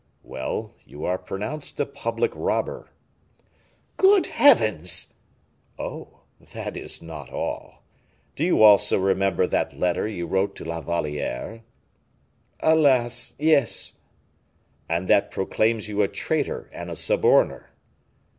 "Well, 0.23 0.73
you 0.83 1.05
are 1.05 1.19
pronounced 1.19 1.79
a 1.79 1.85
public 1.85 2.31
robber." 2.33 2.89
"Good 3.97 4.25
heavens!" 4.25 5.13
"Oh! 5.77 6.21
that 6.53 6.75
is 6.75 7.03
not 7.03 7.29
all. 7.31 7.83
Do 8.35 8.43
you 8.43 8.63
also 8.63 8.97
remember 8.97 9.45
that 9.45 9.77
letter 9.77 10.07
you 10.07 10.25
wrote 10.25 10.55
to 10.55 10.65
La 10.65 10.81
Valliere?" 10.81 11.61
"Alas! 12.61 13.35
yes." 13.37 13.99
"And 14.89 15.07
that 15.07 15.29
proclaims 15.29 15.87
you 15.87 16.01
a 16.01 16.07
traitor 16.07 16.67
and 16.73 16.89
a 16.89 16.95
suborner." 16.95 17.69